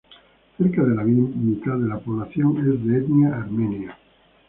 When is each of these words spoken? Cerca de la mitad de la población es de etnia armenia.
Cerca 0.57 0.83
de 0.83 0.95
la 0.95 1.03
mitad 1.03 1.73
de 1.77 1.87
la 1.87 1.99
población 1.99 2.57
es 2.57 2.83
de 2.87 2.97
etnia 2.97 3.35
armenia. 3.35 3.95